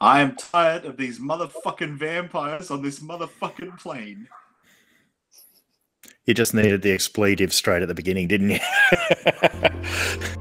I 0.00 0.20
am 0.20 0.34
tired 0.36 0.86
of 0.86 0.96
these 0.96 1.18
motherfucking 1.18 1.98
vampires 1.98 2.70
on 2.70 2.82
this 2.82 3.00
motherfucking 3.00 3.78
plane. 3.78 4.28
You 6.24 6.32
just 6.32 6.54
needed 6.54 6.80
the 6.82 6.92
expletive 6.92 7.52
straight 7.52 7.82
at 7.82 7.88
the 7.88 7.94
beginning, 7.94 8.28
didn't 8.28 8.50
you? 8.50 8.60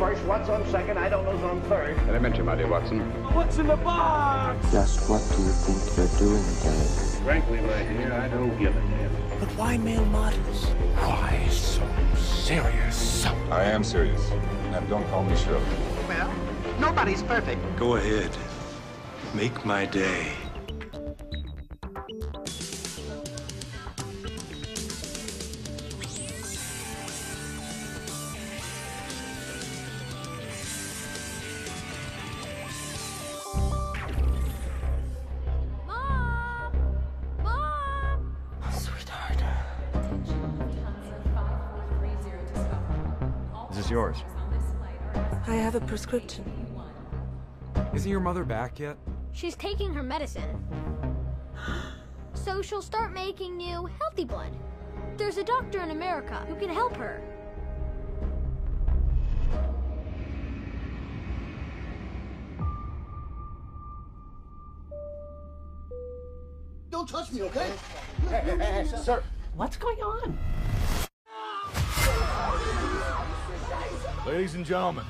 first? 0.00 0.24
What's 0.24 0.48
on 0.48 0.66
second? 0.68 0.98
I 0.98 1.10
don't 1.10 1.24
know 1.26 1.32
who's 1.32 1.44
on 1.44 1.60
third. 1.68 1.96
Elementary, 2.08 2.42
my 2.42 2.56
dear 2.56 2.68
Watson. 2.68 3.00
What's 3.34 3.58
in 3.58 3.66
the 3.66 3.76
box? 3.76 4.56
Just 4.72 5.08
what 5.10 5.20
do 5.36 5.42
you 5.42 5.50
think 5.50 5.78
you're 5.94 6.18
doing, 6.18 6.42
Dave? 6.64 7.22
Frankly, 7.22 7.60
my 7.60 7.82
dear, 7.82 8.12
I 8.14 8.28
don't 8.28 8.58
give 8.58 8.74
a 8.74 8.80
damn. 8.80 9.38
But 9.38 9.48
why 9.58 9.76
male 9.76 10.04
models? 10.06 10.64
Why 10.96 11.46
so 11.50 11.86
serious? 12.16 13.26
I 13.50 13.64
am 13.64 13.84
serious. 13.84 14.30
And 14.72 14.88
don't 14.88 15.06
call 15.10 15.22
me 15.22 15.36
Shirley. 15.36 15.62
Well, 16.08 16.32
nobody's 16.80 17.22
perfect. 17.22 17.60
Go 17.76 17.96
ahead. 17.96 18.34
Make 19.34 19.66
my 19.66 19.84
day. 19.84 20.32
Is 43.90 43.92
yours. 43.92 44.24
I 45.48 45.56
have 45.56 45.74
a 45.74 45.80
prescription. 45.80 46.44
Isn't 47.92 48.10
your 48.10 48.20
mother 48.20 48.44
back 48.44 48.78
yet? 48.78 48.96
She's 49.32 49.56
taking 49.56 49.92
her 49.94 50.02
medicine. 50.02 50.64
So 52.32 52.62
she'll 52.62 52.80
start 52.80 53.12
making 53.12 53.56
new 53.56 53.86
healthy 53.98 54.24
blood. 54.24 54.56
There's 55.18 55.36
a 55.36 55.44
doctor 55.44 55.82
in 55.82 55.90
America 55.90 56.46
who 56.48 56.54
can 56.54 56.70
help 56.70 56.96
her. 56.96 57.20
Don't 66.90 67.08
touch 67.08 67.30
me, 67.32 67.42
okay? 67.42 67.72
Hey, 68.30 68.56
hey, 68.58 68.86
Sir, 68.96 69.22
What's 69.54 69.76
going 69.76 69.98
on? 69.98 70.38
Ladies 74.26 74.54
and 74.54 74.66
gentlemen, 74.66 75.04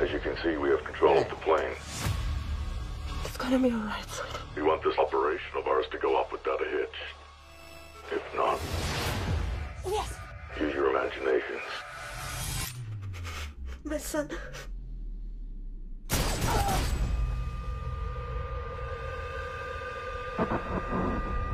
As 0.00 0.10
you 0.12 0.18
can 0.20 0.36
see, 0.42 0.56
we 0.56 0.68
have 0.68 0.84
control 0.84 1.16
of 1.18 1.28
the 1.28 1.34
plane. 1.36 1.74
It's 3.24 3.36
gonna 3.36 3.58
be 3.58 3.72
alright, 3.72 4.04
sweetie. 4.10 4.38
We 4.54 4.62
want 4.62 4.82
this 4.84 4.96
operation 4.98 5.56
of 5.56 5.66
ours 5.66 5.86
to 5.92 5.98
go 5.98 6.16
off 6.16 6.30
without 6.30 6.60
a 6.60 6.68
hitch. 6.68 6.98
If 8.12 8.22
not, 8.36 8.60
Yes! 9.86 10.14
use 10.60 10.74
your 10.74 10.90
imaginations. 10.90 11.62
My 13.84 13.98
son. 13.98 14.28
What 20.36 21.47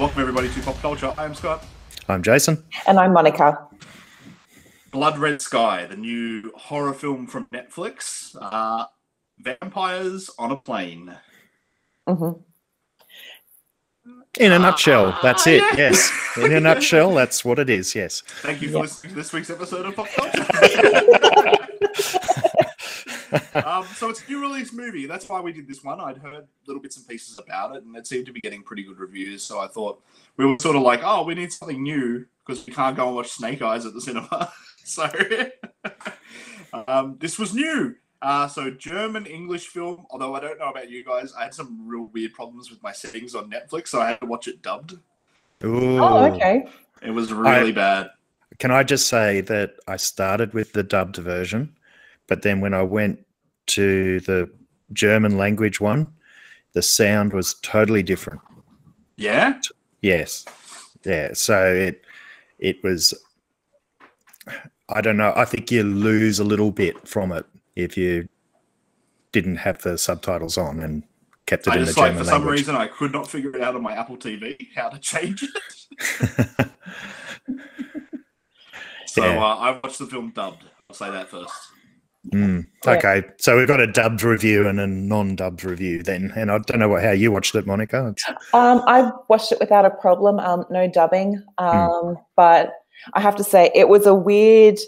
Welcome 0.00 0.22
everybody 0.22 0.48
to 0.48 0.62
Pop 0.62 0.78
Culture. 0.78 1.12
I 1.18 1.26
am 1.26 1.34
Scott. 1.34 1.62
I'm 2.08 2.22
Jason. 2.22 2.64
And 2.86 2.98
I'm 2.98 3.12
Monica. 3.12 3.68
Blood 4.92 5.18
Red 5.18 5.42
Sky, 5.42 5.84
the 5.84 5.94
new 5.94 6.50
horror 6.56 6.94
film 6.94 7.26
from 7.26 7.44
Netflix. 7.52 8.34
Uh, 8.40 8.86
vampires 9.38 10.30
on 10.38 10.52
a 10.52 10.56
plane. 10.56 11.14
Mm-hmm. 12.08 12.40
In 14.40 14.52
a 14.52 14.58
nutshell, 14.58 15.18
that's 15.22 15.46
it. 15.46 15.60
yeah. 15.60 15.90
Yes. 15.90 16.10
In 16.38 16.54
a 16.54 16.60
nutshell, 16.60 17.14
that's 17.14 17.44
what 17.44 17.58
it 17.58 17.68
is. 17.68 17.94
Yes. 17.94 18.22
Thank 18.40 18.62
you 18.62 18.70
for 18.70 18.78
listening 18.80 19.10
to 19.10 19.16
this 19.16 19.34
week's 19.34 19.50
episode 19.50 19.84
of 19.84 19.96
Pop 19.96 20.08
Culture. 20.08 20.46
um, 23.64 23.84
so 23.94 24.08
it's 24.10 24.22
a 24.26 24.30
new 24.30 24.40
release 24.40 24.72
movie. 24.72 25.06
That's 25.06 25.28
why 25.28 25.40
we 25.40 25.52
did 25.52 25.68
this 25.68 25.84
one. 25.84 26.00
I'd 26.00 26.18
heard 26.18 26.46
little 26.66 26.82
bits 26.82 26.96
and 26.96 27.06
pieces 27.06 27.38
about 27.38 27.76
it, 27.76 27.84
and 27.84 27.96
it 27.96 28.06
seemed 28.06 28.26
to 28.26 28.32
be 28.32 28.40
getting 28.40 28.62
pretty 28.62 28.82
good 28.82 28.98
reviews. 28.98 29.42
So 29.42 29.58
I 29.58 29.66
thought 29.66 30.02
we 30.36 30.46
were 30.46 30.56
sort 30.60 30.76
of 30.76 30.82
like, 30.82 31.00
oh, 31.02 31.24
we 31.24 31.34
need 31.34 31.52
something 31.52 31.82
new 31.82 32.26
because 32.46 32.66
we 32.66 32.72
can't 32.72 32.96
go 32.96 33.06
and 33.06 33.16
watch 33.16 33.30
Snake 33.30 33.62
Eyes 33.62 33.86
at 33.86 33.94
the 33.94 34.00
cinema. 34.00 34.52
so 34.84 35.08
um, 36.88 37.16
this 37.20 37.38
was 37.38 37.54
new. 37.54 37.94
Uh, 38.22 38.46
so 38.46 38.70
German 38.70 39.26
English 39.26 39.68
film. 39.68 40.06
Although 40.10 40.34
I 40.34 40.40
don't 40.40 40.58
know 40.58 40.70
about 40.70 40.90
you 40.90 41.04
guys, 41.04 41.32
I 41.32 41.44
had 41.44 41.54
some 41.54 41.86
real 41.86 42.10
weird 42.12 42.34
problems 42.34 42.70
with 42.70 42.82
my 42.82 42.92
settings 42.92 43.34
on 43.34 43.50
Netflix, 43.50 43.88
so 43.88 44.00
I 44.00 44.08
had 44.08 44.20
to 44.20 44.26
watch 44.26 44.46
it 44.48 44.62
dubbed. 44.62 44.98
Ooh. 45.64 45.98
Oh, 45.98 46.24
okay. 46.32 46.66
It 47.02 47.10
was 47.10 47.32
really 47.32 47.70
I- 47.70 47.72
bad. 47.72 48.10
Can 48.58 48.70
I 48.72 48.82
just 48.82 49.06
say 49.06 49.40
that 49.42 49.76
I 49.88 49.96
started 49.96 50.52
with 50.52 50.72
the 50.72 50.82
dubbed 50.82 51.16
version, 51.16 51.74
but 52.30 52.42
then 52.42 52.60
when 52.60 52.72
I 52.72 52.82
went 52.82 53.18
to 53.66 54.20
the 54.20 54.48
German 54.92 55.36
language 55.36 55.80
one, 55.80 56.06
the 56.74 56.80
sound 56.80 57.32
was 57.32 57.54
totally 57.54 58.04
different. 58.04 58.40
Yeah. 59.16 59.58
Yes. 60.00 60.44
Yeah. 61.04 61.30
So 61.34 61.74
it 61.74 62.04
it 62.60 62.82
was 62.84 63.12
I 64.88 65.00
don't 65.00 65.16
know. 65.16 65.32
I 65.34 65.44
think 65.44 65.72
you 65.72 65.82
lose 65.82 66.38
a 66.38 66.44
little 66.44 66.70
bit 66.70 67.06
from 67.06 67.32
it 67.32 67.44
if 67.74 67.96
you 67.96 68.28
didn't 69.32 69.56
have 69.56 69.82
the 69.82 69.98
subtitles 69.98 70.56
on 70.56 70.78
and 70.80 71.02
kept 71.46 71.66
it 71.66 71.70
I 71.70 71.74
in 71.74 71.80
the 71.80 71.86
just 71.86 71.98
like 71.98 72.12
German 72.12 72.24
for 72.24 72.30
some 72.30 72.46
reason 72.46 72.76
I 72.76 72.86
could 72.86 73.12
not 73.12 73.28
figure 73.28 73.50
it 73.56 73.60
out 73.60 73.74
on 73.74 73.82
my 73.82 73.94
Apple 73.94 74.16
TV 74.16 74.68
how 74.76 74.88
to 74.88 75.00
change 75.00 75.42
it. 75.42 75.50
so 79.06 79.24
Yeah. 79.24 79.42
uh, 79.44 79.56
I 79.56 79.72
watched 79.82 79.98
the 79.98 80.06
film 80.06 80.30
dubbed. 80.30 80.62
I'll 80.88 80.94
say 80.94 81.10
that 81.10 81.28
first. 81.28 81.52
Mm, 82.28 82.66
okay, 82.86 83.24
so 83.38 83.56
we've 83.56 83.66
got 83.66 83.80
a 83.80 83.86
dubbed 83.86 84.22
review 84.22 84.68
and 84.68 84.78
a 84.78 84.86
non-dubbed 84.86 85.64
review 85.64 86.02
then, 86.02 86.32
and 86.36 86.50
I 86.50 86.58
don't 86.58 86.78
know 86.78 86.88
what, 86.88 87.02
how 87.02 87.12
you 87.12 87.32
watched 87.32 87.54
it, 87.54 87.66
Monica. 87.66 88.14
Um, 88.52 88.82
I 88.86 89.10
watched 89.28 89.52
it 89.52 89.58
without 89.58 89.86
a 89.86 89.90
problem. 89.90 90.38
Um, 90.38 90.66
no 90.70 90.86
dubbing. 90.86 91.42
Um, 91.56 92.18
but 92.36 92.74
I 93.14 93.20
have 93.20 93.36
to 93.36 93.44
say 93.44 93.70
it 93.74 93.88
was 93.88 94.06
a 94.06 94.14
weird 94.14 94.78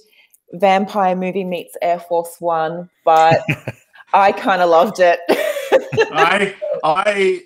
vampire 0.53 1.17
movie 1.17 1.45
meets 1.45 1.75
Air 1.81 2.01
Force 2.01 2.37
One, 2.39 2.91
but 3.05 3.41
I 4.13 4.33
kind 4.33 4.61
of 4.61 4.69
loved 4.69 5.01
it. 5.01 5.21
I, 6.13 6.55
I, 6.85 7.41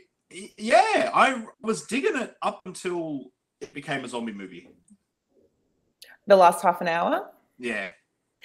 yeah, 0.59 1.11
I 1.15 1.45
was 1.63 1.87
digging 1.87 2.17
it 2.17 2.35
up 2.43 2.61
until 2.67 3.31
it 3.61 3.73
became 3.73 4.05
a 4.05 4.09
zombie 4.09 4.33
movie. 4.33 4.69
the 6.27 6.37
last 6.37 6.63
half 6.63 6.81
an 6.81 6.89
hour. 6.89 7.31
Yeah. 7.59 7.91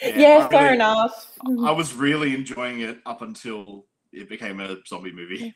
Yeah, 0.01 0.45
I 0.45 0.49
fair 0.49 0.63
really- 0.63 0.75
enough. 0.75 1.37
I 1.45 1.71
was 1.71 1.93
really 1.93 2.33
enjoying 2.33 2.81
it 2.81 2.99
up 3.05 3.21
until 3.21 3.85
it 4.11 4.29
became 4.29 4.59
a 4.59 4.77
zombie 4.87 5.11
movie. 5.11 5.55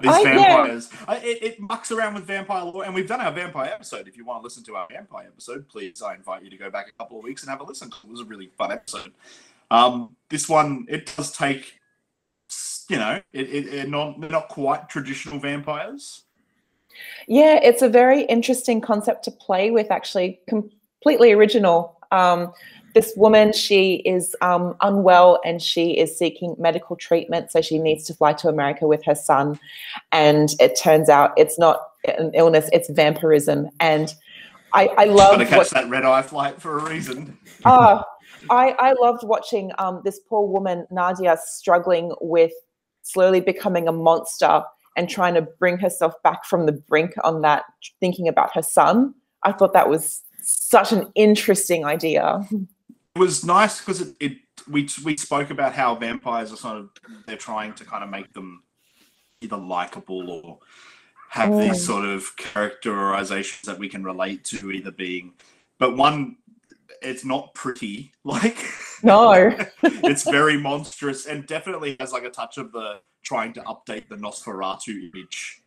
These 0.00 0.10
I- 0.10 0.22
yeah. 0.22 0.34
vampires, 0.34 0.90
I, 1.06 1.16
it, 1.18 1.42
it 1.42 1.60
mucks 1.60 1.92
around 1.92 2.14
with 2.14 2.24
vampire 2.24 2.64
lore, 2.64 2.84
and 2.84 2.92
we've 2.94 3.06
done 3.06 3.20
our 3.20 3.30
vampire 3.30 3.70
episode. 3.72 4.08
If 4.08 4.16
you 4.16 4.24
want 4.24 4.40
to 4.40 4.44
listen 4.44 4.64
to 4.64 4.76
our 4.76 4.88
vampire 4.90 5.28
episode, 5.28 5.68
please, 5.68 6.02
I 6.02 6.14
invite 6.14 6.42
you 6.42 6.50
to 6.50 6.56
go 6.56 6.68
back 6.70 6.88
a 6.88 6.92
couple 6.92 7.16
of 7.18 7.24
weeks 7.24 7.42
and 7.42 7.50
have 7.50 7.60
a 7.60 7.64
listen. 7.64 7.88
It 7.88 8.10
was 8.10 8.20
a 8.20 8.24
really 8.24 8.50
fun 8.58 8.72
episode. 8.72 9.12
Um, 9.70 10.16
this 10.30 10.48
one, 10.48 10.86
it 10.88 11.12
does 11.16 11.30
take, 11.30 11.78
you 12.88 12.96
know, 12.96 13.20
it, 13.32 13.48
it, 13.48 13.74
it 13.74 13.88
not 13.88 14.20
they're 14.20 14.30
not 14.30 14.48
quite 14.48 14.88
traditional 14.88 15.38
vampires. 15.38 16.24
Yeah, 17.28 17.60
it's 17.62 17.82
a 17.82 17.88
very 17.88 18.22
interesting 18.22 18.80
concept 18.80 19.22
to 19.24 19.30
play 19.30 19.70
with, 19.70 19.90
actually, 19.92 20.40
completely 20.48 21.30
original. 21.32 21.97
Um, 22.10 22.52
this 22.94 23.12
woman, 23.16 23.52
she 23.52 23.96
is 23.96 24.34
um, 24.40 24.74
unwell 24.80 25.40
and 25.44 25.62
she 25.62 25.90
is 25.98 26.16
seeking 26.18 26.56
medical 26.58 26.96
treatment. 26.96 27.52
So 27.52 27.60
she 27.60 27.78
needs 27.78 28.04
to 28.04 28.14
fly 28.14 28.32
to 28.34 28.48
America 28.48 28.86
with 28.86 29.04
her 29.04 29.14
son. 29.14 29.58
And 30.10 30.48
it 30.58 30.78
turns 30.80 31.08
out 31.08 31.32
it's 31.36 31.58
not 31.58 31.80
an 32.06 32.32
illness, 32.34 32.68
it's 32.72 32.88
vampirism. 32.90 33.68
And 33.80 34.14
I, 34.72 34.88
I 34.98 35.04
love 35.04 35.32
Got 35.32 35.38
to 35.38 35.46
catch 35.46 35.56
what- 35.58 35.70
that 35.70 35.88
red 35.88 36.04
eye 36.04 36.22
flight 36.22 36.60
for 36.60 36.78
a 36.78 36.88
reason. 36.90 37.36
oh, 37.64 38.02
I, 38.50 38.74
I 38.78 38.92
loved 39.00 39.22
watching 39.24 39.72
um, 39.78 40.00
this 40.04 40.20
poor 40.28 40.46
woman, 40.46 40.86
Nadia, 40.90 41.36
struggling 41.44 42.14
with 42.20 42.52
slowly 43.02 43.40
becoming 43.40 43.88
a 43.88 43.92
monster 43.92 44.62
and 44.96 45.08
trying 45.08 45.34
to 45.34 45.42
bring 45.42 45.78
herself 45.78 46.14
back 46.22 46.44
from 46.44 46.66
the 46.66 46.72
brink 46.72 47.12
on 47.24 47.42
that, 47.42 47.64
thinking 48.00 48.28
about 48.28 48.54
her 48.54 48.62
son. 48.62 49.14
I 49.44 49.52
thought 49.52 49.72
that 49.72 49.88
was 49.88 50.22
such 50.42 50.92
an 50.92 51.10
interesting 51.14 51.84
idea. 51.84 52.46
It 52.52 53.18
was 53.18 53.44
nice 53.44 53.80
because 53.80 54.00
it, 54.00 54.14
it 54.20 54.32
we 54.68 54.88
we 55.04 55.16
spoke 55.16 55.50
about 55.50 55.74
how 55.74 55.94
vampires 55.94 56.52
are 56.52 56.56
sort 56.56 56.76
of 56.78 56.90
they're 57.26 57.36
trying 57.36 57.72
to 57.74 57.84
kind 57.84 58.04
of 58.04 58.10
make 58.10 58.32
them 58.32 58.62
either 59.40 59.56
likable 59.56 60.30
or 60.30 60.58
have 61.30 61.50
Mm. 61.50 61.68
these 61.70 61.84
sort 61.84 62.04
of 62.06 62.34
characterizations 62.36 63.62
that 63.62 63.78
we 63.78 63.88
can 63.88 64.02
relate 64.02 64.44
to 64.44 64.70
either 64.72 64.90
being 64.90 65.34
but 65.78 65.96
one 65.96 66.36
it's 67.02 67.24
not 67.24 67.52
pretty 67.54 68.12
like 68.24 68.58
No. 69.02 69.54
it's 69.82 70.24
very 70.24 70.56
monstrous 70.70 71.26
and 71.26 71.46
definitely 71.46 71.96
has 72.00 72.12
like 72.12 72.24
a 72.24 72.30
touch 72.30 72.58
of 72.58 72.72
the 72.72 73.00
trying 73.22 73.52
to 73.52 73.60
update 73.62 74.08
the 74.08 74.16
Nosferatu 74.16 75.10
image. 75.14 75.62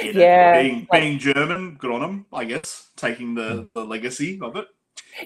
In 0.00 0.08
it. 0.08 0.14
Yeah, 0.16 0.62
being 0.62 0.86
like- 0.90 1.00
being 1.02 1.18
German, 1.18 1.74
good 1.78 1.90
on 1.90 2.00
them, 2.00 2.26
I 2.32 2.44
guess, 2.44 2.90
taking 2.96 3.34
the, 3.34 3.68
the 3.74 3.84
legacy 3.84 4.38
of 4.42 4.56
it. 4.56 4.66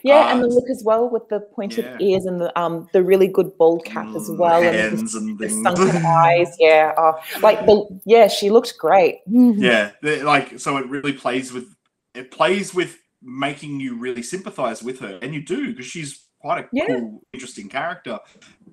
Yeah, 0.02 0.32
and 0.32 0.40
Uh, 0.40 0.48
the 0.48 0.54
look 0.54 0.68
as 0.68 0.82
well 0.84 1.08
with 1.08 1.28
the 1.28 1.40
pointed 1.54 1.84
yeah. 1.84 1.96
ears 2.08 2.24
and 2.26 2.40
the 2.40 2.50
um 2.60 2.88
the 2.92 3.02
really 3.04 3.28
good 3.28 3.56
bald 3.56 3.84
cap 3.84 4.08
as 4.16 4.28
well, 4.30 4.60
and 4.62 4.98
the, 5.08 5.18
and 5.18 5.38
the 5.38 5.48
sunken 5.48 6.04
eyes. 6.24 6.56
Yeah, 6.58 6.92
oh, 6.98 7.14
like 7.40 7.64
the 7.66 8.00
yeah, 8.04 8.26
she 8.26 8.50
looked 8.50 8.76
great. 8.78 9.20
yeah, 9.26 9.92
like 10.02 10.58
so 10.58 10.76
it 10.78 10.88
really 10.88 11.12
plays 11.12 11.52
with 11.52 11.68
it 12.14 12.32
plays 12.32 12.74
with 12.74 12.98
making 13.22 13.78
you 13.78 13.96
really 13.96 14.22
sympathize 14.22 14.82
with 14.82 14.98
her, 15.00 15.20
and 15.22 15.32
you 15.32 15.42
do 15.42 15.68
because 15.70 15.86
she's 15.86 16.24
quite 16.40 16.64
a 16.64 16.68
Yeah. 16.72 16.86
cool, 16.86 17.22
interesting 17.32 17.68
character. 17.68 18.18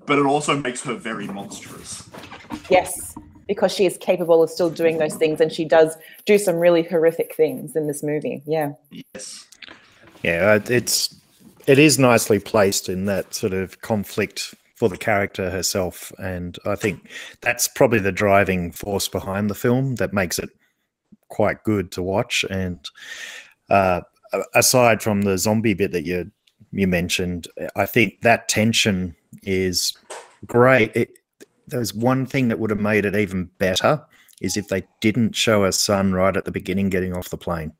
But 0.08 0.18
it 0.20 0.26
also 0.26 0.58
makes 0.58 0.82
her 0.84 0.96
very 0.96 1.28
monstrous. 1.28 2.10
Yes, 2.70 3.16
because 3.48 3.74
she 3.74 3.86
is 3.86 3.98
capable 3.98 4.42
of 4.42 4.50
still 4.50 4.70
doing 4.70 4.98
those 4.98 5.16
things, 5.16 5.42
and 5.42 5.52
she 5.52 5.66
does 5.66 5.96
do 6.26 6.38
some 6.38 6.56
really 6.58 6.84
horrific 6.84 7.36
things 7.36 7.76
in 7.76 7.88
this 7.88 8.04
movie. 8.04 8.42
Yeah. 8.46 8.74
Yes. 8.92 9.46
Yeah, 10.24 10.60
it's 10.68 11.16
it 11.68 11.80
is 11.80 12.00
nicely 12.00 12.40
placed 12.40 12.90
in 12.90 13.06
that 13.06 13.34
sort 13.34 13.54
of 13.54 13.82
conflict 13.82 14.54
for 14.76 14.90
the 14.90 14.98
character 14.98 15.50
herself, 15.50 16.12
and 16.18 16.58
I 16.66 16.76
think 16.76 17.10
that's 17.42 17.68
probably 17.68 18.00
the 18.00 18.12
driving 18.12 18.72
force 18.72 19.08
behind 19.08 19.50
the 19.50 19.56
film 19.56 19.96
that 19.96 20.14
makes 20.14 20.40
it 20.40 20.50
quite 21.30 21.64
good 21.64 21.92
to 21.94 22.04
watch. 22.04 22.46
And 22.50 22.80
uh, 23.70 24.02
aside 24.54 25.02
from 25.02 25.22
the 25.22 25.38
zombie 25.38 25.74
bit 25.74 25.92
that 25.92 26.06
you 26.06 26.32
you 26.72 26.88
mentioned, 26.88 27.48
I 27.76 27.86
think 27.86 28.22
that 28.22 28.50
tension 28.50 29.16
is 29.44 29.94
great. 30.46 30.96
It, 30.96 31.18
there's 31.68 31.94
one 31.94 32.26
thing 32.26 32.48
that 32.48 32.60
would 32.60 32.70
have 32.70 32.80
made 32.80 33.06
it 33.06 33.16
even 33.16 33.50
better 33.58 34.04
is 34.42 34.58
if 34.58 34.68
they 34.68 34.84
didn't 35.02 35.36
show 35.36 35.64
a 35.64 35.72
son 35.72 36.14
right 36.14 36.36
at 36.36 36.46
the 36.46 36.52
beginning 36.52 36.90
getting 36.90 37.16
off 37.16 37.30
the 37.30 37.38
plane 37.38 37.74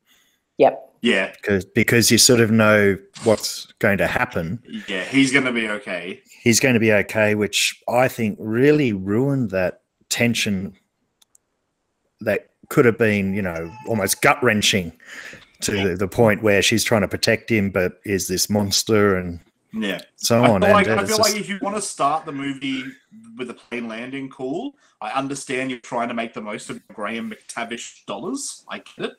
Yep. 0.58 0.90
Yeah, 1.02 1.32
because 1.32 1.66
because 1.66 2.10
you 2.10 2.16
sort 2.16 2.40
of 2.40 2.50
know 2.50 2.96
what's 3.24 3.66
going 3.78 3.98
to 3.98 4.06
happen. 4.06 4.62
yeah, 4.88 5.04
he's 5.04 5.30
gonna 5.32 5.52
be 5.52 5.68
okay. 5.68 6.22
He's 6.42 6.60
going 6.60 6.72
to 6.72 6.80
be 6.80 6.92
okay, 6.92 7.34
which 7.34 7.78
I 7.88 8.08
think 8.08 8.38
really 8.40 8.94
ruined 8.94 9.50
that 9.50 9.82
tension 10.08 10.74
that 12.20 12.48
could 12.70 12.86
have 12.86 12.96
been, 12.96 13.34
you 13.34 13.42
know, 13.42 13.70
almost 13.86 14.22
gut 14.22 14.42
wrenching 14.42 14.92
to 15.60 15.72
the, 15.72 15.94
the 15.94 16.08
point 16.08 16.42
where 16.42 16.62
she's 16.62 16.84
trying 16.84 17.02
to 17.02 17.08
protect 17.08 17.50
him, 17.50 17.70
but 17.70 18.00
is 18.06 18.28
this 18.28 18.48
monster 18.48 19.14
and 19.14 19.40
Yeah. 19.76 20.00
so 20.16 20.42
I 20.42 20.50
on. 20.50 20.62
feel, 20.62 20.70
like, 20.70 20.86
and 20.86 21.00
I 21.00 21.04
feel 21.04 21.16
just- 21.16 21.32
like 21.32 21.40
if 21.40 21.48
you 21.48 21.58
want 21.60 21.76
to 21.76 21.82
start 21.82 22.24
the 22.24 22.32
movie 22.32 22.84
with 23.36 23.50
a 23.50 23.54
plane 23.54 23.88
landing, 23.88 24.28
cool. 24.30 24.76
I 25.00 25.10
understand 25.10 25.70
you're 25.70 25.80
trying 25.80 26.08
to 26.08 26.14
make 26.14 26.32
the 26.32 26.40
most 26.40 26.70
of 26.70 26.86
Graham 26.88 27.30
McTavish 27.30 28.04
dollars. 28.06 28.64
I 28.68 28.78
get 28.78 29.10
it. 29.10 29.14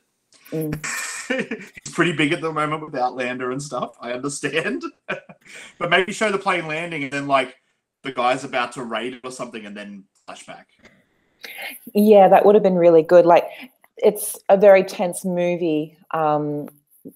He's 1.28 1.92
pretty 1.94 2.12
big 2.12 2.32
at 2.32 2.40
the 2.40 2.52
moment 2.52 2.84
with 2.84 2.94
Outlander 2.94 3.50
and 3.50 3.62
stuff. 3.62 3.96
I 4.00 4.12
understand. 4.12 4.82
but 5.78 5.90
maybe 5.90 6.12
show 6.12 6.30
the 6.30 6.38
plane 6.38 6.66
landing 6.66 7.04
and 7.04 7.12
then 7.12 7.26
like 7.26 7.56
the 8.02 8.12
guy's 8.12 8.44
about 8.44 8.72
to 8.72 8.84
raid 8.84 9.14
it 9.14 9.20
or 9.24 9.30
something 9.30 9.66
and 9.66 9.76
then 9.76 10.04
flashback. 10.28 10.64
Yeah, 11.94 12.28
that 12.28 12.44
would 12.44 12.54
have 12.54 12.62
been 12.62 12.76
really 12.76 13.02
good. 13.02 13.26
Like, 13.26 13.44
it's 13.96 14.38
a 14.48 14.56
very 14.56 14.84
tense 14.84 15.24
movie 15.24 15.96
um, 16.12 16.68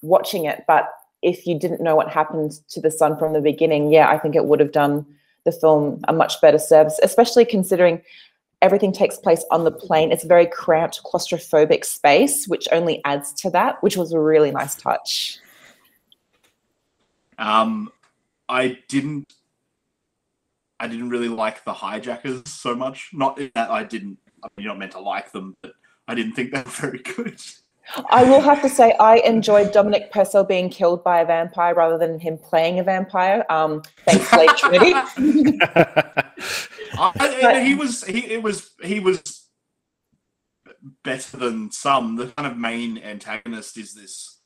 watching 0.03 0.45
it, 0.45 0.65
but 0.67 0.89
if 1.23 1.47
you 1.47 1.59
didn't 1.59 1.83
know 1.83 1.97
what 1.97 2.09
happened 2.09 2.53
to 2.71 2.81
the 2.81 2.91
son 2.91 3.17
from 3.17 3.33
the 3.33 3.41
beginning, 3.41 3.93
yeah, 3.93 4.09
I 4.09 4.19
think 4.19 4.35
it 4.35 4.47
would 4.47 4.61
have 4.61 4.73
done 4.73 5.07
the 5.45 5.53
film 5.53 6.01
a 6.09 6.13
much 6.13 6.41
better 6.41 6.59
service, 6.59 6.99
especially 7.03 7.45
considering 7.45 8.03
everything 8.63 8.93
takes 8.93 9.17
place 9.17 9.45
on 9.51 9.65
the 9.65 9.71
plane. 9.71 10.13
It's 10.13 10.25
a 10.25 10.29
very 10.29 10.47
cramped, 10.47 11.03
claustrophobic 11.03 11.85
space, 11.85 12.47
which 12.47 12.69
only 12.73 13.03
adds 13.05 13.33
to 13.35 13.51
that, 13.51 13.83
which 13.83 13.97
was 13.97 14.13
a 14.13 14.21
really 14.21 14.51
nice 14.51 14.75
touch. 14.75 15.39
Um, 17.39 17.91
I 18.49 18.79
didn't. 18.89 19.33
I 20.79 20.89
didn't 20.89 21.11
really 21.11 21.29
like 21.29 21.65
the 21.65 21.75
hijackers 21.75 22.43
so 22.47 22.75
much. 22.75 23.11
Not 23.13 23.37
that 23.37 23.71
I 23.71 23.85
didn't. 23.85 24.19
I 24.43 24.49
mean, 24.57 24.65
you're 24.65 24.73
not 24.73 24.79
meant 24.79 24.93
to 24.93 25.01
like 25.01 25.31
them, 25.31 25.55
but 25.61 25.75
I 26.09 26.15
didn't 26.15 26.33
think 26.33 26.53
they 26.53 26.63
were 26.63 26.71
very 26.71 26.99
good. 26.99 27.41
I 28.11 28.25
will 28.25 28.41
have 28.41 28.63
to 28.63 28.69
say 28.69 28.95
I 29.01 29.17
enjoyed 29.19 29.73
Dominic 29.73 30.11
Purcell 30.13 30.45
being 30.45 30.69
killed 30.69 31.03
by 31.05 31.21
a 31.21 31.27
vampire 31.27 31.75
rather 31.75 31.99
than 31.99 32.19
him 32.21 32.39
playing 32.39 32.79
a 32.79 32.83
vampire. 32.85 33.45
Um, 33.51 33.83
thanks, 34.07 34.31
Blade 34.31 34.51
Trinity. 34.57 34.93
I, 36.99 37.13
I- 37.19 37.61
he 37.65 37.75
was. 37.75 38.05
He 38.05 38.19
it 38.33 38.43
was. 38.43 38.71
He 38.83 39.01
was 39.01 39.23
better 41.05 41.37
than 41.37 41.71
some. 41.71 42.17
The 42.17 42.29
kind 42.29 42.51
of 42.51 42.57
main 42.57 42.99
antagonist 42.99 43.77
is 43.77 43.95
this 43.95 44.41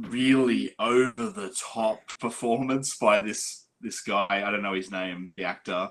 really 0.00 0.74
over 0.78 1.12
the 1.30 1.54
top 1.72 2.00
performance 2.20 2.96
by 2.96 3.22
this 3.22 3.66
this 3.80 4.00
guy. 4.00 4.26
I 4.30 4.50
don't 4.50 4.62
know 4.62 4.74
his 4.74 4.90
name. 4.90 5.32
The 5.36 5.44
actor. 5.44 5.88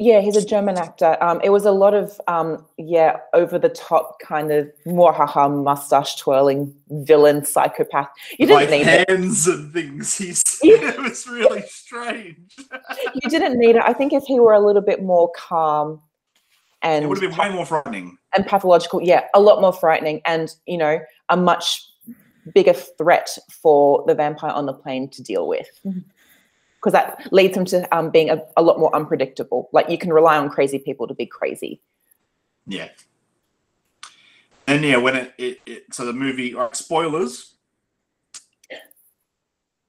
Yeah, 0.00 0.20
he's 0.20 0.36
a 0.36 0.46
German 0.46 0.78
actor. 0.78 1.16
Um, 1.20 1.40
it 1.42 1.50
was 1.50 1.64
a 1.64 1.72
lot 1.72 1.92
of 1.92 2.20
um, 2.28 2.64
yeah, 2.76 3.16
over 3.34 3.58
the 3.58 3.68
top 3.68 4.20
kind 4.20 4.52
of 4.52 4.70
more 4.86 5.12
haha 5.12 5.48
mustache 5.48 6.16
twirling 6.16 6.72
villain 6.88 7.44
psychopath. 7.44 8.08
You 8.38 8.46
didn't 8.46 8.54
like 8.54 8.70
need 8.70 8.86
it. 8.86 9.08
hands 9.08 9.48
and 9.48 9.72
things. 9.72 10.16
He's. 10.16 10.42
it 10.62 11.02
was 11.02 11.26
really 11.26 11.62
strange. 11.62 12.56
You 13.14 13.28
didn't 13.28 13.58
need 13.58 13.74
it. 13.76 13.82
I 13.84 13.92
think 13.92 14.12
if 14.12 14.22
he 14.24 14.38
were 14.38 14.52
a 14.52 14.64
little 14.64 14.82
bit 14.82 15.02
more 15.02 15.32
calm 15.36 16.00
and 16.82 17.04
It 17.04 17.08
would 17.08 17.20
have 17.20 17.30
been 17.30 17.38
way 17.38 17.52
more 17.52 17.66
frightening. 17.66 18.16
and 18.36 18.46
pathological, 18.46 19.02
yeah, 19.02 19.24
a 19.34 19.40
lot 19.40 19.60
more 19.60 19.72
frightening, 19.72 20.20
and 20.26 20.54
you 20.66 20.78
know, 20.78 21.00
a 21.28 21.36
much 21.36 21.84
bigger 22.54 22.72
threat 22.72 23.36
for 23.50 24.04
the 24.06 24.14
vampire 24.14 24.52
on 24.52 24.66
the 24.66 24.72
plane 24.72 25.08
to 25.10 25.22
deal 25.24 25.48
with. 25.48 25.68
Because 26.78 26.92
that 26.92 27.32
leads 27.32 27.56
him 27.56 27.64
to 27.66 27.96
um, 27.96 28.10
being 28.10 28.30
a, 28.30 28.42
a 28.56 28.62
lot 28.62 28.78
more 28.78 28.94
unpredictable. 28.94 29.68
Like 29.72 29.90
you 29.90 29.98
can 29.98 30.12
rely 30.12 30.38
on 30.38 30.48
crazy 30.48 30.78
people 30.78 31.08
to 31.08 31.14
be 31.14 31.26
crazy. 31.26 31.80
Yeah. 32.66 32.88
And 34.68 34.84
yeah, 34.84 34.98
when 34.98 35.16
it, 35.16 35.34
it, 35.38 35.60
it 35.66 35.94
so 35.94 36.04
the 36.04 36.12
movie 36.12 36.54
right, 36.54 36.76
spoilers. 36.76 37.54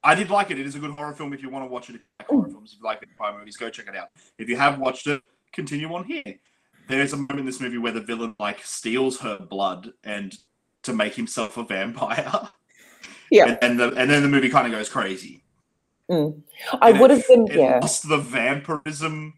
I 0.02 0.14
did 0.14 0.30
like 0.30 0.50
it. 0.50 0.58
It 0.58 0.66
is 0.66 0.74
a 0.74 0.78
good 0.78 0.92
horror 0.92 1.12
film 1.12 1.34
if 1.34 1.42
you 1.42 1.50
want 1.50 1.66
to 1.66 1.70
watch 1.70 1.90
it. 1.90 1.96
If 1.96 2.00
you 2.00 2.06
like 2.18 2.28
horror 2.28 2.48
films, 2.48 2.72
if 2.72 2.78
you 2.78 2.84
like 2.86 3.00
vampire 3.00 3.38
movies, 3.38 3.58
go 3.58 3.68
check 3.68 3.86
it 3.86 3.94
out. 3.94 4.08
If 4.38 4.48
you 4.48 4.56
have 4.56 4.78
watched 4.78 5.06
it, 5.06 5.22
continue 5.52 5.92
on 5.92 6.04
here. 6.04 6.38
There's 6.88 7.12
a 7.12 7.18
moment 7.18 7.40
in 7.40 7.46
this 7.46 7.60
movie 7.60 7.76
where 7.76 7.92
the 7.92 8.00
villain 8.00 8.34
like 8.38 8.64
steals 8.64 9.20
her 9.20 9.38
blood 9.38 9.92
and 10.02 10.34
to 10.84 10.94
make 10.94 11.14
himself 11.14 11.56
a 11.56 11.64
vampire. 11.64 12.48
Yeah. 13.30 13.58
And, 13.62 13.62
and 13.62 13.80
the 13.80 13.86
and 13.94 14.10
then 14.10 14.22
the 14.22 14.28
movie 14.28 14.48
kind 14.48 14.66
of 14.66 14.72
goes 14.72 14.88
crazy. 14.88 15.44
Mm. 16.10 16.42
I 16.80 16.92
would 16.92 17.10
have 17.10 17.26
been, 17.28 17.46
it 17.46 17.56
yeah. 17.56 17.78
lost 17.80 18.08
the 18.08 18.18
vampirism 18.18 19.34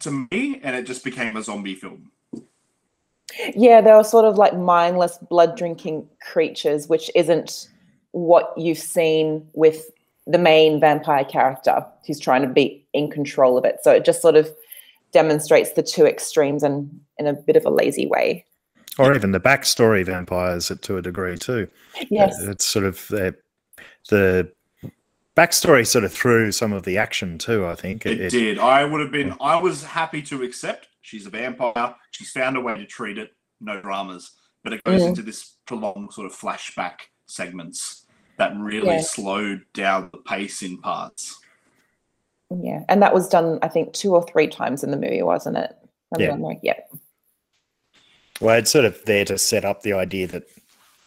to 0.00 0.26
me, 0.30 0.60
and 0.62 0.74
it 0.74 0.86
just 0.86 1.04
became 1.04 1.36
a 1.36 1.42
zombie 1.42 1.74
film. 1.74 2.10
Yeah, 3.54 3.80
they 3.80 3.92
were 3.92 4.04
sort 4.04 4.24
of 4.24 4.38
like 4.38 4.56
mindless 4.56 5.18
blood 5.18 5.56
drinking 5.56 6.08
creatures, 6.20 6.88
which 6.88 7.10
isn't 7.14 7.68
what 8.12 8.52
you've 8.56 8.78
seen 8.78 9.46
with 9.54 9.90
the 10.26 10.38
main 10.38 10.80
vampire 10.80 11.24
character 11.24 11.84
who's 12.06 12.18
trying 12.18 12.42
to 12.42 12.48
be 12.48 12.86
in 12.92 13.10
control 13.10 13.58
of 13.58 13.64
it. 13.64 13.78
So 13.82 13.90
it 13.92 14.04
just 14.04 14.22
sort 14.22 14.36
of 14.36 14.50
demonstrates 15.12 15.72
the 15.72 15.82
two 15.82 16.06
extremes 16.06 16.62
and 16.62 17.00
in 17.18 17.26
a 17.26 17.34
bit 17.34 17.56
of 17.56 17.64
a 17.64 17.70
lazy 17.70 18.06
way. 18.06 18.44
or 18.98 19.14
even 19.14 19.32
the 19.32 19.40
backstory 19.40 20.04
vampires 20.06 20.70
to 20.80 20.96
a 20.96 21.02
degree 21.02 21.36
too. 21.36 21.68
Yes. 22.10 22.38
It's 22.40 22.64
sort 22.64 22.84
of 22.84 23.10
uh, 23.12 23.32
the 24.08 24.50
backstory 25.36 25.86
sort 25.86 26.04
of 26.04 26.12
threw 26.12 26.52
some 26.52 26.72
of 26.72 26.84
the 26.84 26.98
action 26.98 27.38
too. 27.38 27.66
I 27.66 27.74
think 27.74 28.06
It, 28.06 28.30
did. 28.30 28.58
I 28.58 28.84
would 28.84 29.00
have 29.00 29.10
been. 29.12 29.34
I 29.40 29.56
was 29.60 29.84
happy 29.84 30.22
to 30.22 30.42
accept. 30.42 30.88
She's 31.02 31.26
a 31.26 31.30
vampire. 31.30 31.94
She's 32.12 32.30
found 32.30 32.56
a 32.56 32.60
way 32.60 32.76
to 32.76 32.86
treat 32.86 33.18
it. 33.18 33.30
No 33.60 33.80
dramas. 33.80 34.30
But 34.62 34.72
it 34.72 34.84
goes 34.84 35.02
Mm. 35.02 35.08
into 35.08 35.22
this 35.22 35.56
prolonged 35.66 36.12
sort 36.12 36.26
of 36.26 36.32
flashback 36.32 37.00
segments 37.26 38.06
that 38.38 38.56
really 38.56 38.86
Yeah. 38.88 39.00
slowed 39.02 39.64
down 39.74 40.10
the 40.12 40.18
pace 40.18 40.62
in 40.62 40.80
parts. 40.80 41.38
Yeah. 42.50 42.84
And 42.88 43.02
that 43.02 43.12
was 43.14 43.28
done, 43.28 43.58
I 43.62 43.68
think, 43.68 43.92
two 43.92 44.14
or 44.14 44.22
three 44.26 44.46
times 44.48 44.82
in 44.84 44.90
the 44.90 44.96
movie, 44.96 45.22
wasn't 45.22 45.56
it? 45.58 45.76
From 46.12 46.22
Yeah. 46.22 46.28
memory. 46.30 46.60
Yeah. 46.62 46.80
Well, 48.40 48.58
it's 48.58 48.70
sort 48.70 48.84
of 48.84 49.04
there 49.04 49.24
to 49.26 49.38
set 49.38 49.64
up 49.64 49.82
the 49.82 49.92
idea 49.92 50.26
that 50.28 50.44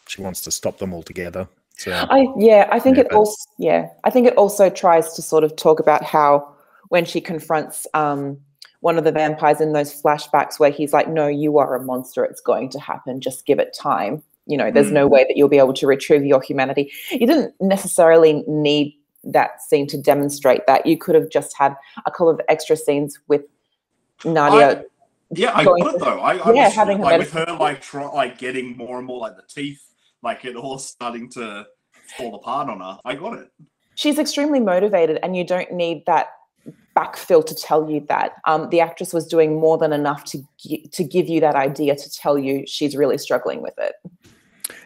she 0.08 0.22
wants 0.22 0.42
to 0.42 0.52
stop 0.52 0.78
them 0.78 0.94
altogether. 0.94 1.48
So 1.78 1.92
I 1.92 2.28
yeah, 2.38 2.68
I 2.72 2.80
think 2.80 2.98
Yeah, 2.98 3.04
it 3.04 3.08
but- 3.12 3.18
also 3.18 3.50
yeah, 3.60 3.90
I 4.04 4.10
think 4.10 4.28
it 4.28 4.36
also 4.36 4.70
tries 4.70 5.14
to 5.14 5.22
sort 5.22 5.44
of 5.44 5.56
talk 5.56 5.80
about 5.80 6.04
how 6.04 6.54
when 6.90 7.06
she 7.06 7.22
confronts 7.22 7.86
um 7.94 8.38
one 8.82 8.98
of 8.98 9.04
the 9.04 9.12
vampires 9.12 9.60
in 9.60 9.74
those 9.74 10.00
flashbacks 10.02 10.60
where 10.60 10.70
he's 10.70 10.94
like, 10.94 11.08
No, 11.10 11.28
you 11.28 11.58
are 11.58 11.76
a 11.76 11.84
monster, 11.84 12.24
it's 12.26 12.42
going 12.42 12.70
to 12.70 12.80
happen, 12.80 13.20
just 13.22 13.46
give 13.46 13.60
it 13.60 13.74
time. 13.80 14.22
You 14.46 14.58
know, 14.58 14.72
there's 14.72 14.88
Hmm. 14.90 14.94
no 14.96 15.08
way 15.08 15.24
that 15.28 15.36
you'll 15.36 15.50
be 15.50 15.58
able 15.58 15.74
to 15.74 15.88
retrieve 15.88 16.24
your 16.26 16.42
humanity. 16.42 16.92
You 17.12 17.28
didn't 17.28 17.54
necessarily 17.60 18.44
need 18.48 18.96
that 19.24 19.62
scene 19.62 19.88
to 19.88 19.98
demonstrate 20.02 20.66
that. 20.68 20.86
You 20.86 20.98
could 20.98 21.16
have 21.16 21.30
just 21.30 21.58
had 21.58 21.76
a 22.06 22.12
couple 22.12 22.30
of 22.30 22.40
extra 22.48 22.78
scenes 22.78 23.20
with 23.28 23.42
Nadia. 24.24 24.84
Yeah, 25.32 25.52
I 25.54 25.66
going 25.66 25.84
got 25.84 25.96
it 25.96 26.00
though. 26.00 26.20
I, 26.20 26.38
I 26.38 26.54
yeah, 26.54 26.66
was 26.66 26.74
having 26.76 27.00
her 27.00 27.04
like 27.04 27.20
with 27.20 27.32
her 27.34 27.46
like 27.60 27.82
try, 27.82 28.06
like 28.08 28.38
getting 28.38 28.78
more 28.78 28.98
and 28.98 29.06
more 29.06 29.20
like 29.20 29.36
the 29.36 29.44
teeth, 29.44 29.84
like 30.28 30.44
it 30.46 30.56
all 30.56 30.78
starting 30.78 31.30
to 31.32 31.66
fall 32.18 32.36
apart 32.36 32.70
on 32.70 32.80
her. 32.82 32.98
I 33.06 33.16
got 33.16 33.34
it. 33.42 33.48
she's 33.96 34.20
extremely 34.20 34.60
motivated 34.60 35.16
and 35.24 35.36
you 35.38 35.44
don't 35.44 35.72
need 35.84 36.04
that 36.06 36.28
backfill 36.98 37.44
to 37.46 37.56
tell 37.56 37.90
you 37.90 38.00
that 38.10 38.30
um, 38.46 38.70
the 38.70 38.80
actress 38.82 39.14
was 39.14 39.26
doing 39.28 39.60
more 39.60 39.78
than 39.78 39.94
enough 39.94 40.24
to 40.32 40.38
gi- 40.64 40.86
to 40.98 41.04
give 41.16 41.28
you 41.34 41.40
that 41.40 41.56
idea 41.56 41.96
to 41.96 42.08
tell 42.22 42.38
you 42.38 42.66
she's 42.68 42.94
really 43.02 43.18
struggling 43.18 43.62
with 43.62 43.74
it 43.78 43.94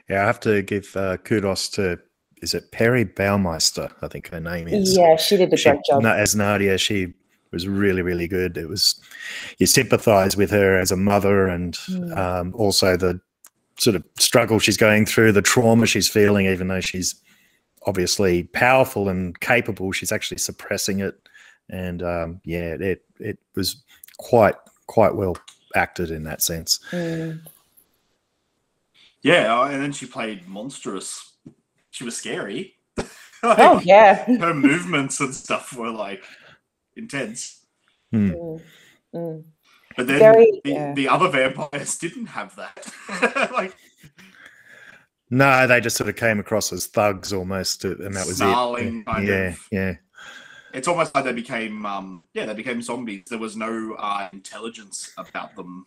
yeah, 0.10 0.24
I 0.24 0.26
have 0.26 0.40
to 0.42 0.62
give 0.62 0.96
uh, 0.96 1.18
kudos 1.18 1.70
to 1.70 1.98
is 2.42 2.54
it 2.54 2.72
Peri 2.72 3.06
Baumeister? 3.06 3.88
I 4.02 4.08
think 4.10 4.30
her 4.30 4.40
name 4.42 4.68
is. 4.68 4.96
yeah 4.98 5.16
she 5.16 5.38
did 5.38 5.54
a 5.54 5.58
She- 5.58 5.70
great 5.70 5.82
job 5.90 6.06
as 6.06 6.36
Nadia, 6.36 6.78
she 6.78 7.14
was 7.52 7.68
really, 7.68 8.02
really 8.02 8.28
good. 8.30 8.58
It 8.58 8.68
was 8.70 8.84
you 9.60 9.68
sympathise 9.68 10.36
with 10.38 10.52
her 10.52 10.78
as 10.80 10.92
a 10.92 10.96
mother, 11.12 11.48
and 11.48 11.74
Mm. 11.90 12.18
um, 12.18 12.54
also 12.56 12.96
the 12.98 13.20
sort 13.82 13.96
of 13.96 14.04
struggle 14.20 14.60
she's 14.60 14.78
going 14.78 15.08
through, 15.08 15.32
the 15.32 15.42
trauma 15.42 15.88
she's 15.88 16.08
feeling, 16.08 16.46
even 16.46 16.68
though 16.68 16.82
she's 16.82 17.16
obviously 17.88 18.44
powerful 18.44 19.10
and 19.10 19.40
capable, 19.40 19.92
she's 19.92 20.12
actually 20.12 20.38
suppressing 20.38 21.00
it. 21.00 21.16
And 21.70 22.04
um, 22.04 22.42
yeah, 22.46 22.76
it 22.80 23.04
it 23.20 23.40
was 23.56 23.84
quite 24.18 24.56
quite 24.86 25.16
well 25.16 25.36
acted 25.76 26.12
in 26.12 26.24
that 26.26 26.44
sense. 26.44 26.80
Mm. 26.92 27.42
Yeah, 29.24 29.60
uh, 29.60 29.64
and 29.66 29.82
then 29.82 29.92
she 29.92 30.06
played 30.06 30.48
monstrous. 30.48 31.34
She 31.90 32.04
was 32.04 32.16
scary. 32.16 32.76
oh 33.44 33.82
yeah 33.84 34.26
her 34.38 34.54
movements 34.54 35.20
and 35.20 35.34
stuff 35.34 35.74
were 35.74 35.90
like 35.90 36.24
intense. 36.96 37.66
Hmm. 38.12 38.30
Mm, 38.30 38.62
mm. 39.16 39.44
But 39.98 40.08
then 40.08 40.20
Very, 40.20 40.62
the, 40.64 40.70
yeah. 40.72 40.94
the 40.94 41.08
other 41.08 41.30
vampires 41.30 41.98
didn't 41.98 42.28
have 42.28 42.56
that. 42.56 43.52
like 43.54 43.76
No, 45.30 45.68
they 45.68 45.80
just 45.82 45.98
sort 45.98 46.10
of 46.10 46.16
came 46.16 46.40
across 46.40 46.72
as 46.74 46.88
thugs 46.88 47.34
almost, 47.34 47.86
uh, 47.86 47.96
and 47.98 48.16
that 48.16 48.26
was 48.28 48.38
Snarling 48.38 49.00
it. 49.02 49.06
kind 49.06 49.28
yeah, 49.28 49.48
of. 49.50 49.68
yeah. 49.72 49.96
it's 50.74 50.88
almost 50.88 51.14
like 51.16 51.24
they 51.26 51.34
became 51.34 51.86
um 51.86 52.24
yeah, 52.34 52.46
they 52.46 52.54
became 52.54 52.82
zombies. 52.82 53.24
There 53.30 53.40
was 53.40 53.56
no 53.56 53.96
uh, 53.98 54.30
intelligence 54.34 55.12
about 55.18 55.56
them. 55.56 55.86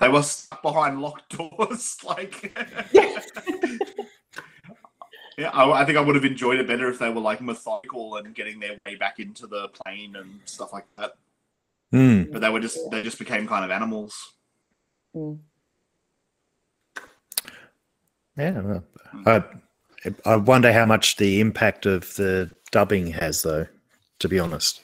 They 0.00 0.08
were 0.08 0.22
stuck 0.22 0.62
behind 0.62 1.00
locked 1.00 1.36
doors, 1.36 1.96
like 2.04 2.56
Yeah, 5.36 5.50
I, 5.50 5.82
I 5.82 5.84
think 5.84 5.98
I 5.98 6.00
would 6.00 6.14
have 6.14 6.24
enjoyed 6.24 6.60
it 6.60 6.66
better 6.68 6.88
if 6.88 6.98
they 7.00 7.10
were 7.10 7.20
like 7.20 7.40
methodical 7.40 8.16
and 8.16 8.34
getting 8.34 8.60
their 8.60 8.76
way 8.86 8.94
back 8.94 9.18
into 9.18 9.46
the 9.48 9.68
plane 9.68 10.14
and 10.16 10.40
stuff 10.44 10.72
like 10.72 10.86
that. 10.96 11.14
Hmm. 11.94 12.24
But 12.32 12.40
they 12.40 12.50
were 12.50 12.58
just 12.58 12.78
they 12.90 13.02
just 13.04 13.20
became 13.20 13.46
kind 13.46 13.64
of 13.64 13.70
animals. 13.70 14.32
Mm. 15.14 15.38
Yeah, 18.36 18.60
well, 18.60 18.84
I, 19.26 19.44
I 20.26 20.36
wonder 20.36 20.72
how 20.72 20.86
much 20.86 21.16
the 21.16 21.40
impact 21.40 21.86
of 21.86 22.12
the 22.16 22.50
dubbing 22.72 23.06
has, 23.12 23.42
though. 23.42 23.66
To 24.20 24.28
be 24.28 24.38
honest, 24.38 24.80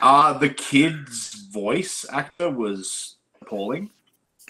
Uh 0.00 0.32
the 0.32 0.48
kid's 0.48 1.34
voice 1.52 2.04
actor 2.10 2.48
was 2.50 3.16
appalling. 3.42 3.90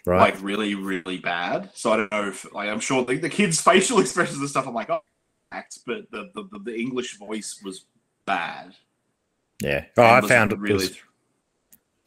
right? 0.06 0.32
Like 0.34 0.42
really, 0.42 0.74
really 0.74 1.18
bad. 1.18 1.70
So 1.74 1.92
I 1.92 1.96
don't 1.96 2.12
know 2.12 2.28
if 2.28 2.50
like 2.54 2.68
I'm 2.68 2.80
sure 2.80 3.04
the, 3.04 3.16
the 3.16 3.28
kid's 3.30 3.60
facial 3.70 3.98
expressions 4.00 4.38
and 4.38 4.48
stuff 4.48 4.66
I'm 4.66 4.74
like, 4.74 4.90
oh 4.90 5.00
acts, 5.50 5.78
but 5.78 6.10
the, 6.10 6.30
the, 6.34 6.44
the, 6.52 6.58
the 6.58 6.76
English 6.78 7.18
voice 7.18 7.60
was 7.64 7.86
bad. 8.26 8.74
yeah. 9.62 9.86
Oh, 9.96 10.02
I 10.02 10.20
was 10.20 10.30
found 10.30 10.52
it 10.52 10.58
really 10.58 10.74
was. 10.88 10.98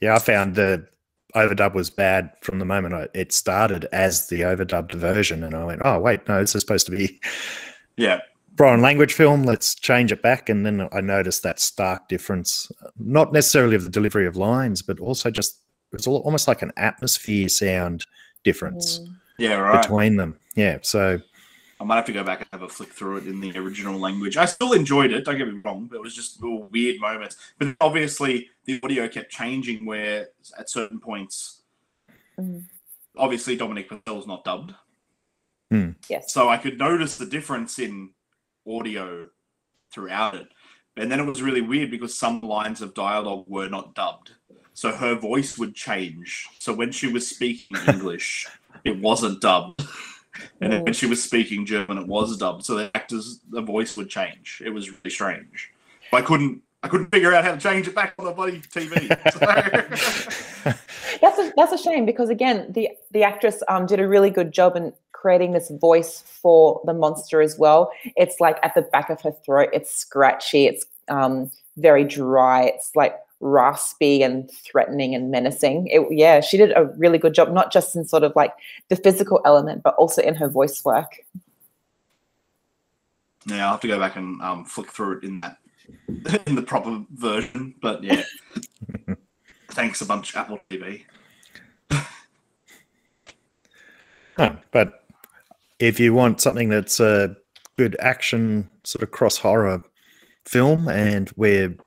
Yeah, 0.01 0.15
I 0.15 0.20
found 0.20 0.55
the 0.55 0.86
overdub 1.36 1.74
was 1.74 1.89
bad 1.89 2.31
from 2.41 2.60
the 2.60 2.65
moment 2.65 2.93
I, 2.93 3.08
it 3.13 3.31
started 3.31 3.86
as 3.91 4.27
the 4.27 4.41
overdubbed 4.41 4.93
version, 4.93 5.43
and 5.43 5.55
I 5.55 5.63
went, 5.63 5.81
"Oh, 5.86 6.00
wait, 6.00 6.27
no, 6.27 6.41
this 6.41 6.55
is 6.55 6.62
supposed 6.62 6.86
to 6.88 6.91
be 6.91 7.20
yeah. 7.98 8.20
foreign 8.58 8.81
language 8.81 9.13
film. 9.13 9.43
Let's 9.43 9.75
change 9.75 10.12
it 10.12 10.22
back." 10.22 10.50
And 10.50 10.65
then 10.65 10.89
I 10.91 11.01
noticed 11.01 11.43
that 11.43 11.60
stark 11.60 12.08
difference, 12.10 12.72
not 12.98 13.31
necessarily 13.31 13.75
of 13.75 13.84
the 13.84 13.89
delivery 13.89 14.27
of 14.27 14.36
lines, 14.36 14.81
but 14.81 15.00
also 15.00 15.31
just 15.31 15.58
it 15.93 15.98
was 15.98 16.08
almost 16.08 16.48
like 16.48 16.62
an 16.62 16.72
atmosphere 16.77 17.50
sound 17.50 18.05
difference 18.43 19.00
mm. 19.00 19.15
Yeah, 19.38 19.55
right. 19.55 19.81
between 19.81 20.17
them. 20.17 20.38
Yeah, 20.55 20.77
so 20.81 21.20
I 21.81 21.83
might 21.83 21.95
have 21.95 22.05
to 22.05 22.13
go 22.13 22.23
back 22.23 22.41
and 22.41 22.47
have 22.53 22.61
a 22.61 22.69
flick 22.69 22.93
through 22.93 23.17
it 23.17 23.27
in 23.27 23.41
the 23.41 23.57
original 23.57 24.00
language. 24.00 24.38
I 24.38 24.45
still 24.45 24.73
enjoyed 24.73 25.11
it, 25.11 25.25
don't 25.25 25.39
get 25.39 25.51
me 25.51 25.59
wrong, 25.65 25.88
but 25.89 25.95
it 25.95 26.01
was 26.01 26.13
just 26.13 26.39
little 26.39 26.67
weird 26.67 27.01
moments. 27.01 27.38
But 27.57 27.75
obviously, 27.81 28.50
the 28.65 28.79
audio 28.83 29.07
kept 29.07 29.31
changing 29.31 29.83
where 29.83 30.27
at 30.57 30.69
certain 30.69 31.00
points, 31.00 31.63
Mm. 32.39 32.63
obviously, 33.17 33.55
Dominic 33.55 33.89
Purcell's 33.89 34.27
not 34.27 34.43
dubbed. 34.43 34.75
Hmm. 35.71 35.91
Yes. 36.07 36.31
So 36.31 36.50
I 36.50 36.57
could 36.57 36.77
notice 36.77 37.17
the 37.17 37.25
difference 37.25 37.79
in 37.79 38.11
audio 38.67 39.27
throughout 39.91 40.35
it. 40.35 40.47
And 40.97 41.11
then 41.11 41.19
it 41.19 41.25
was 41.25 41.41
really 41.41 41.61
weird 41.61 41.89
because 41.89 42.17
some 42.17 42.41
lines 42.41 42.81
of 42.81 42.93
dialogue 42.93 43.45
were 43.47 43.69
not 43.69 43.95
dubbed. 43.95 44.31
So 44.73 44.91
her 44.91 45.15
voice 45.15 45.57
would 45.57 45.73
change. 45.75 46.47
So 46.59 46.73
when 46.73 46.91
she 46.91 47.07
was 47.11 47.27
speaking 47.27 47.77
English, 47.88 48.47
it 48.83 49.00
wasn't 49.00 49.41
dubbed. 49.41 49.83
And 50.61 50.71
then 50.71 50.83
when 50.83 50.93
she 50.93 51.05
was 51.05 51.21
speaking 51.23 51.65
German, 51.65 51.97
it 51.97 52.07
was 52.07 52.38
dubbed. 52.38 52.65
So 52.65 52.75
the 52.75 52.91
actors, 52.95 53.39
the 53.50 53.61
voice 53.61 53.97
would 53.97 54.09
change. 54.09 54.61
It 54.65 54.69
was 54.69 54.89
really 54.89 55.09
strange. 55.09 55.71
I 56.13 56.21
couldn't, 56.21 56.61
I 56.83 56.88
couldn't 56.88 57.11
figure 57.11 57.33
out 57.33 57.43
how 57.43 57.51
to 57.53 57.59
change 57.59 57.88
it 57.88 57.95
back 57.95 58.13
on 58.17 58.25
the 58.25 58.31
bloody 58.31 58.59
TV. 58.59 59.07
So- 59.33 60.77
That's 61.21 61.38
a, 61.38 61.53
that's 61.55 61.71
a 61.71 61.77
shame 61.77 62.05
because 62.05 62.29
again, 62.29 62.71
the 62.71 62.89
the 63.11 63.21
actress 63.23 63.61
um, 63.67 63.85
did 63.85 64.00
a 64.00 64.07
really 64.07 64.31
good 64.31 64.51
job 64.51 64.75
in 64.75 64.91
creating 65.11 65.51
this 65.51 65.69
voice 65.69 66.21
for 66.25 66.81
the 66.85 66.93
monster 66.93 67.41
as 67.41 67.59
well. 67.59 67.91
It's 68.15 68.39
like 68.39 68.57
at 68.63 68.73
the 68.73 68.81
back 68.81 69.11
of 69.11 69.21
her 69.21 69.31
throat. 69.31 69.69
It's 69.71 69.93
scratchy. 69.93 70.65
It's 70.65 70.85
um, 71.09 71.51
very 71.77 72.03
dry. 72.05 72.63
It's 72.63 72.91
like 72.95 73.19
raspy 73.41 74.24
and 74.24 74.50
threatening 74.50 75.13
and 75.15 75.31
menacing. 75.31 75.88
It, 75.88 76.01
yeah, 76.12 76.39
she 76.39 76.57
did 76.57 76.71
a 76.71 76.86
really 76.98 77.17
good 77.17 77.33
job, 77.33 77.51
not 77.51 77.71
just 77.71 77.95
in 77.95 78.05
sort 78.05 78.24
of 78.24 78.33
like 78.36 78.53
the 78.89 78.95
physical 78.95 79.41
element, 79.45 79.83
but 79.83 79.95
also 79.95 80.21
in 80.21 80.36
her 80.36 80.48
voice 80.48 80.83
work. 80.86 81.17
yeah, 83.45 83.65
I'll 83.65 83.71
have 83.71 83.81
to 83.81 83.88
go 83.88 84.00
back 84.00 84.15
and 84.15 84.41
um, 84.41 84.65
flick 84.65 84.91
through 84.91 85.17
it 85.17 85.24
in 85.24 85.41
that 85.41 85.57
in 86.48 86.55
the 86.55 86.62
proper 86.62 87.03
version. 87.13 87.75
But 87.81 88.03
yeah, 88.03 88.24
thanks 89.69 90.01
a 90.01 90.05
bunch, 90.05 90.36
Apple 90.36 90.60
TV. 90.69 91.03
No, 94.38 94.57
but 94.71 95.03
if 95.79 96.00
you 96.00 96.13
want 96.13 96.39
something 96.39 96.69
that's 96.69 97.00
a 97.00 97.36
good 97.77 97.98
action 98.00 98.69
sort 98.83 99.03
of 99.03 99.12
cross 99.12 99.38
horror 99.38 99.83
film, 100.45 100.88
and 100.88 101.31
we've 101.36 101.79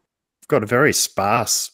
got 0.49 0.63
a 0.63 0.67
very 0.67 0.93
sparse 0.93 1.71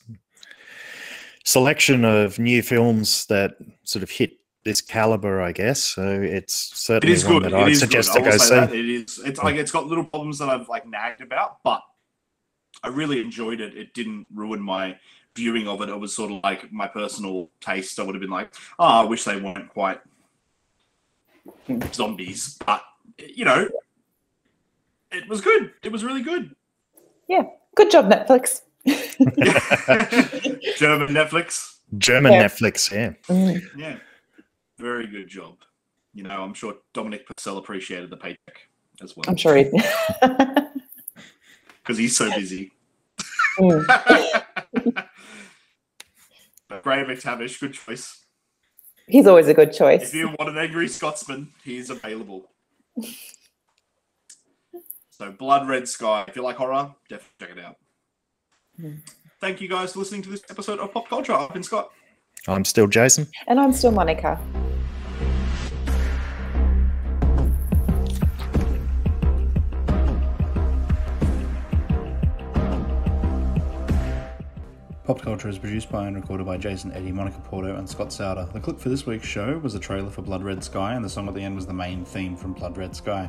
selection 1.45 2.05
of 2.05 2.39
new 2.39 2.63
films 2.63 3.27
that 3.27 3.53
sort 3.85 4.03
of 4.03 4.11
hit 4.11 4.33
this 4.65 4.81
caliber, 4.83 5.41
I 5.41 5.53
guess. 5.53 5.83
So 5.83 6.03
it's 6.23 6.71
It 6.73 6.77
certainly 6.77 7.15
is 7.15 7.25
one 7.25 7.35
good. 7.43 7.45
that 7.45 7.53
It 7.53 7.63
I'd 7.65 7.77
suggest 7.77 8.13
good. 8.13 8.19
to 8.25 8.29
I 8.29 8.33
will 8.33 8.39
go 8.39 8.45
see. 8.45 8.55
that. 8.55 8.73
It 8.75 8.89
is. 8.89 9.19
It's 9.25 9.43
like 9.43 9.57
it's 9.57 9.71
got 9.73 9.87
little 9.87 10.05
problems 10.05 10.39
that 10.39 10.49
I've 10.49 10.69
like 10.69 10.87
nagged 10.87 11.23
about, 11.23 11.63
but 11.65 11.83
I 12.83 12.89
really 12.89 13.21
enjoyed 13.21 13.61
it. 13.61 13.77
It 13.77 13.95
didn't 13.95 14.27
ruin 14.35 14.61
my 14.61 14.99
viewing 15.35 15.67
of 15.67 15.81
it. 15.81 15.89
It 15.89 15.99
was 15.99 16.15
sort 16.15 16.31
of 16.31 16.41
like 16.45 16.71
my 16.73 16.87
personal 16.87 17.51
taste. 17.61 17.99
I 17.99 18.03
would 18.03 18.15
have 18.15 18.21
been 18.21 18.31
like, 18.31 18.55
oh, 18.79 18.85
I 19.01 19.05
wish 19.05 19.25
they 19.25 19.41
weren't 19.41 19.69
quite 19.71 20.01
zombies, 21.93 22.59
but 22.67 22.83
you 23.19 23.45
know, 23.45 23.69
it 25.11 25.29
was 25.29 25.41
good. 25.41 25.73
It 25.83 25.91
was 25.91 26.05
really 26.05 26.23
good. 26.23 26.55
Yeah, 27.29 27.45
good 27.77 27.91
job, 27.91 28.11
Netflix. 28.11 28.63
German 30.77 31.09
Netflix. 31.09 31.77
German 31.99 32.33
Yeah. 32.33 32.45
Netflix, 32.45 32.91
yeah. 32.91 33.13
Mm. 33.29 33.63
Yeah, 33.77 33.97
very 34.79 35.07
good 35.07 35.29
job. 35.29 35.57
You 36.15 36.23
know, 36.25 36.43
I'm 36.43 36.55
sure 36.55 36.77
Dominic 36.93 37.27
Purcell 37.27 37.59
appreciated 37.59 38.11
the 38.11 38.17
paycheck 38.17 38.69
as 39.03 39.17
well 39.17 39.25
I'm 39.29 39.37
sure 39.37 39.57
he. 39.57 39.65
because 41.83 41.99
he's 41.99 42.17
so 42.17 42.31
busy. 42.35 42.73
Mm. 43.59 43.85
Graham 46.83 47.07
McTavish, 47.07 47.61
good 47.61 47.75
choice. 47.75 48.25
He's 49.09 49.27
always 49.27 49.49
a 49.49 49.55
good 49.55 49.73
choice. 49.73 50.03
If 50.03 50.15
you 50.15 50.29
want 50.39 50.51
an 50.51 50.59
angry 50.59 50.87
Scotsman, 50.89 51.53
he's 51.65 51.91
available. 51.91 52.49
So, 55.21 55.31
Blood 55.31 55.69
Red 55.69 55.87
Sky. 55.87 56.25
If 56.27 56.35
you 56.35 56.43
like 56.43 56.57
horror, 56.57 56.95
definitely 57.11 57.47
check 57.47 57.51
it 57.59 57.63
out. 57.63 57.77
Hmm. 58.81 58.95
Thank 59.39 59.61
you 59.61 59.69
guys 59.69 59.93
for 59.93 59.99
listening 59.99 60.23
to 60.23 60.31
this 60.31 60.43
episode 60.49 60.79
of 60.79 60.95
Pop 60.95 61.11
Culture. 61.11 61.35
I've 61.35 61.53
been 61.53 61.63
Scott. 61.63 61.91
I'm 62.49 62.65
still 62.65 62.87
Jason. 62.87 63.27
And 63.47 63.61
I'm 63.61 63.75
still 63.75 63.91
Monica. 63.91 64.41
Pop 75.05 75.21
Culture 75.21 75.51
is 75.51 75.59
produced 75.59 75.91
by 75.91 76.07
and 76.07 76.17
recorded 76.17 76.47
by 76.47 76.57
Jason 76.57 76.93
Eddie, 76.93 77.13
Monica 77.13 77.41
Porto, 77.41 77.77
and 77.77 77.87
Scott 77.87 78.11
Souter. 78.11 78.49
The 78.55 78.61
clip 78.61 78.81
for 78.81 78.89
this 78.89 79.05
week's 79.05 79.27
show 79.27 79.59
was 79.59 79.75
a 79.75 79.81
trailer 79.81 80.09
for 80.09 80.23
Blood 80.23 80.43
Red 80.43 80.65
Sky, 80.65 80.95
and 80.95 81.05
the 81.05 81.11
song 81.11 81.29
at 81.29 81.35
the 81.35 81.43
end 81.43 81.57
was 81.57 81.67
the 81.67 81.75
main 81.75 82.07
theme 82.07 82.37
from 82.37 82.55
Blood 82.55 82.79
Red 82.79 82.97
Sky. 82.97 83.29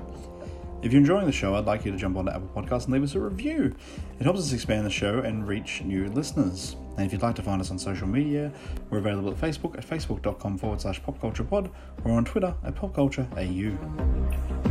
If 0.84 0.92
you're 0.92 1.00
enjoying 1.00 1.28
the 1.28 1.32
show, 1.32 1.54
I'd 1.54 1.66
like 1.66 1.86
you 1.86 1.92
to 1.92 1.98
jump 1.98 2.18
onto 2.18 2.32
Apple 2.32 2.50
Podcasts 2.56 2.86
and 2.86 2.94
leave 2.94 3.04
us 3.04 3.14
a 3.14 3.20
review. 3.20 3.76
It 4.20 4.24
helps 4.24 4.40
us 4.40 4.52
expand 4.52 4.84
the 4.84 4.90
show 4.90 5.20
and 5.20 5.48
reach 5.48 5.84
new 5.84 6.08
listeners. 6.10 6.76
And 6.98 7.06
if 7.06 7.14
you'd 7.14 7.22
like 7.22 7.36
to 7.36 7.44
find 7.44 7.62
us 7.62 7.70
on 7.70 7.78
social 7.78 8.08
media, 8.08 8.52
we're 8.90 8.98
available 8.98 9.30
at 9.30 9.38
Facebook 9.38 9.78
at 9.78 9.86
facebook.com 9.86 10.58
forward 10.58 10.82
slash 10.82 11.00
popculturepod 11.04 11.70
or 12.04 12.12
on 12.14 12.26
Twitter 12.26 12.56
at 12.64 12.74
popcultureau. 12.74 14.71